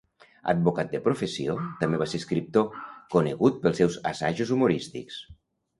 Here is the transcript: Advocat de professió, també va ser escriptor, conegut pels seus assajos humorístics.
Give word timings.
Advocat 0.53 0.89
de 0.93 1.01
professió, 1.07 1.57
també 1.83 2.01
va 2.03 2.09
ser 2.15 2.23
escriptor, 2.23 2.81
conegut 3.17 3.65
pels 3.67 3.83
seus 3.83 4.03
assajos 4.15 4.57
humorístics. 4.59 5.27